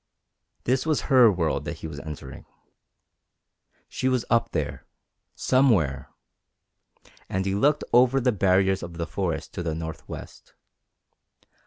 This 0.63 0.83
was 0.87 1.01
her 1.13 1.31
world 1.31 1.63
that 1.65 1.81
he 1.85 1.87
was 1.87 1.99
entering. 1.99 2.47
She 3.87 4.09
was 4.09 4.25
up 4.31 4.49
there 4.51 4.87
somewhere 5.35 6.09
and 7.29 7.45
he 7.45 7.53
looked 7.53 7.83
over 7.93 8.19
the 8.19 8.31
barriers 8.31 8.81
of 8.81 8.97
the 8.97 9.05
forest 9.05 9.53
to 9.53 9.61
the 9.61 9.75
northwest. 9.75 10.55